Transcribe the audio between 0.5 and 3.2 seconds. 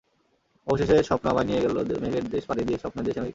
অবশেষে স্বপ্ন আমায় নিয়ে গেল মেঘের দেশ পাড়ি দিয়ে স্বপ্নের দেশ